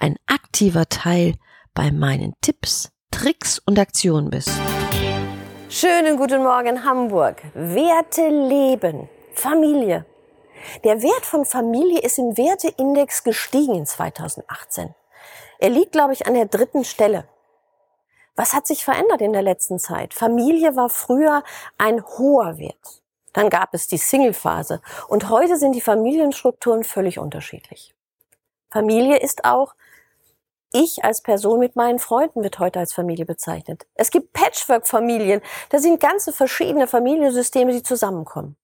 ein 0.00 0.16
aktiver 0.26 0.88
Teil 0.88 1.34
bei 1.74 1.92
meinen 1.92 2.34
Tipps, 2.40 2.90
Tricks 3.10 3.58
und 3.58 3.78
Aktionen 3.78 4.30
bist. 4.30 4.50
Schönen 5.68 6.16
guten 6.16 6.42
Morgen 6.42 6.84
Hamburg. 6.84 7.42
Werte 7.54 8.28
leben. 8.28 9.08
Familie. 9.34 10.06
Der 10.84 11.02
Wert 11.02 11.24
von 11.24 11.44
Familie 11.44 12.00
ist 12.00 12.18
im 12.18 12.36
Werteindex 12.36 13.22
gestiegen 13.24 13.74
in 13.74 13.86
2018. 13.86 14.94
Er 15.58 15.70
liegt, 15.70 15.92
glaube 15.92 16.12
ich, 16.12 16.26
an 16.26 16.34
der 16.34 16.46
dritten 16.46 16.84
Stelle. 16.84 17.28
Was 18.36 18.54
hat 18.54 18.66
sich 18.66 18.84
verändert 18.84 19.20
in 19.20 19.32
der 19.32 19.42
letzten 19.42 19.78
Zeit? 19.78 20.14
Familie 20.14 20.76
war 20.76 20.88
früher 20.88 21.44
ein 21.78 22.02
hoher 22.02 22.58
Wert. 22.58 23.02
Dann 23.32 23.50
gab 23.50 23.74
es 23.74 23.86
die 23.86 23.98
Single-Phase. 23.98 24.80
Und 25.08 25.28
heute 25.28 25.56
sind 25.56 25.72
die 25.72 25.80
Familienstrukturen 25.80 26.84
völlig 26.84 27.18
unterschiedlich. 27.18 27.94
Familie 28.70 29.18
ist 29.18 29.44
auch 29.44 29.74
ich 30.72 31.04
als 31.04 31.20
Person 31.22 31.58
mit 31.58 31.74
meinen 31.74 31.98
Freunden 31.98 32.44
wird 32.44 32.60
heute 32.60 32.78
als 32.78 32.92
Familie 32.92 33.26
bezeichnet. 33.26 33.86
Es 33.94 34.10
gibt 34.10 34.32
Patchwork-Familien. 34.32 35.40
Da 35.70 35.80
sind 35.80 35.98
ganze 35.98 36.32
verschiedene 36.32 36.86
Familiensysteme, 36.86 37.72
die 37.72 37.82
zusammenkommen. 37.82 38.56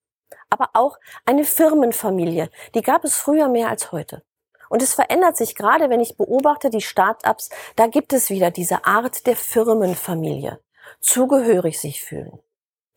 Aber 0.48 0.70
auch 0.74 0.98
eine 1.24 1.44
Firmenfamilie. 1.44 2.48
Die 2.74 2.82
gab 2.82 3.04
es 3.04 3.16
früher 3.16 3.48
mehr 3.48 3.68
als 3.68 3.90
heute. 3.90 4.22
Und 4.68 4.82
es 4.82 4.94
verändert 4.94 5.36
sich 5.36 5.56
gerade, 5.56 5.90
wenn 5.90 6.00
ich 6.00 6.16
beobachte 6.16 6.70
die 6.70 6.80
Start-ups, 6.80 7.50
da 7.74 7.88
gibt 7.88 8.12
es 8.12 8.30
wieder 8.30 8.52
diese 8.52 8.84
Art 8.84 9.26
der 9.26 9.36
Firmenfamilie. 9.36 10.60
Zugehörig 11.00 11.80
sich 11.80 12.04
fühlen. 12.04 12.38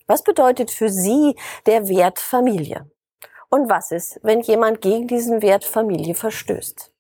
Was 0.06 0.24
bedeutet 0.24 0.70
für 0.70 0.90
Sie 0.90 1.36
der 1.66 1.88
Wert 1.88 2.20
Familie? 2.20 2.90
Und 3.50 3.70
was 3.70 3.92
ist, 3.92 4.20
wenn 4.22 4.42
jemand 4.42 4.82
gegen 4.82 5.08
diesen 5.08 5.42
Wert 5.42 5.66
Familie 5.66 6.14
verstößt? 6.14 6.92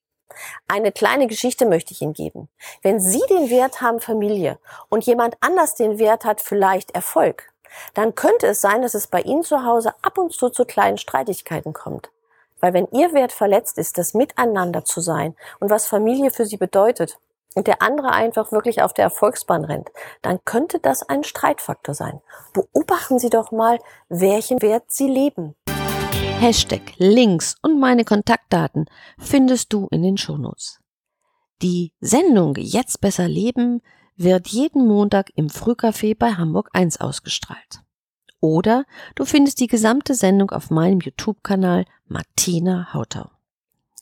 Eine 0.67 0.91
kleine 0.91 1.27
Geschichte 1.27 1.65
möchte 1.65 1.93
ich 1.93 2.01
Ihnen 2.01 2.13
geben. 2.13 2.49
Wenn 2.81 2.99
Sie 2.99 3.21
den 3.29 3.49
Wert 3.49 3.81
haben 3.81 3.99
Familie 3.99 4.59
und 4.89 5.05
jemand 5.05 5.37
anders 5.41 5.75
den 5.75 5.99
Wert 5.99 6.25
hat 6.25 6.41
vielleicht 6.41 6.91
Erfolg, 6.91 7.51
dann 7.93 8.15
könnte 8.15 8.47
es 8.47 8.61
sein, 8.61 8.81
dass 8.81 8.93
es 8.93 9.07
bei 9.07 9.21
Ihnen 9.21 9.43
zu 9.43 9.63
Hause 9.65 9.93
ab 10.01 10.17
und 10.17 10.33
zu 10.33 10.49
zu 10.49 10.65
kleinen 10.65 10.97
Streitigkeiten 10.97 11.73
kommt. 11.73 12.11
Weil 12.59 12.73
wenn 12.73 12.87
Ihr 12.91 13.13
Wert 13.13 13.31
verletzt 13.31 13.77
ist, 13.77 13.97
das 13.97 14.13
Miteinander 14.13 14.83
zu 14.83 15.01
sein 15.01 15.35
und 15.59 15.69
was 15.69 15.87
Familie 15.87 16.31
für 16.31 16.45
Sie 16.45 16.57
bedeutet, 16.57 17.19
und 17.55 17.67
der 17.67 17.81
andere 17.81 18.11
einfach 18.11 18.51
wirklich 18.51 18.81
auf 18.81 18.93
der 18.93 19.05
Erfolgsbahn 19.05 19.65
rennt, 19.65 19.91
dann 20.21 20.39
könnte 20.45 20.79
das 20.79 21.07
ein 21.07 21.23
Streitfaktor 21.23 21.95
sein. 21.95 22.21
Beobachten 22.53 23.19
Sie 23.19 23.29
doch 23.29 23.51
mal, 23.51 23.79
welchen 24.07 24.61
Wert 24.61 24.83
Sie 24.87 25.07
leben. 25.07 25.55
Hashtag, 26.39 26.93
Links 26.97 27.57
und 27.61 27.81
meine 27.81 28.05
Kontaktdaten 28.05 28.85
findest 29.17 29.73
du 29.73 29.89
in 29.91 30.03
den 30.03 30.15
Shownotes. 30.15 30.79
Die 31.61 31.91
Sendung 31.99 32.55
Jetzt 32.55 33.01
besser 33.01 33.27
leben 33.27 33.81
wird 34.15 34.47
jeden 34.47 34.87
Montag 34.87 35.31
im 35.35 35.49
Frühcafé 35.49 36.17
bei 36.17 36.35
Hamburg 36.35 36.69
1 36.71 37.01
ausgestrahlt. 37.01 37.81
Oder 38.39 38.85
du 39.15 39.25
findest 39.25 39.59
die 39.59 39.67
gesamte 39.67 40.15
Sendung 40.15 40.51
auf 40.51 40.69
meinem 40.69 41.01
YouTube-Kanal 41.01 41.83
Martina 42.07 42.93
Hautau. 42.93 43.29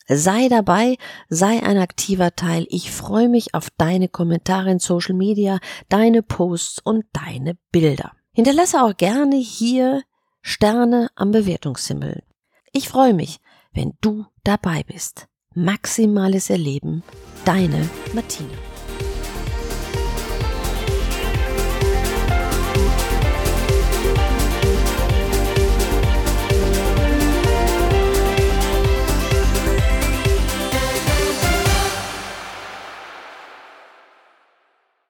Sei 0.08 0.48
dabei, 0.48 0.98
sei 1.30 1.64
ein 1.64 1.80
aktiver 1.80 2.36
Teil. 2.36 2.68
Ich 2.70 2.92
freue 2.92 3.30
mich 3.30 3.56
auf 3.56 3.72
deine 3.80 4.10
Kommentare 4.10 4.70
in 4.70 4.78
Social 4.78 5.16
Media, 5.16 5.58
deine 5.90 6.22
Posts 6.22 6.82
und 6.84 7.06
deine 7.14 7.58
Bilder. 7.72 8.12
Hinterlasse 8.32 8.84
auch 8.84 8.96
gerne 8.96 9.38
hier 9.38 10.04
Sterne 10.50 11.10
am 11.16 11.32
Bewertungshimmel. 11.32 12.24
Ich 12.72 12.88
freue 12.88 13.14
mich, 13.14 13.42
wenn 13.74 13.98
du 14.00 14.28
dabei 14.46 14.82
bist. 14.84 15.28
Maximales 15.54 16.50
Erleben, 16.50 17.04
deine 17.44 17.90
Martina. 18.14 18.48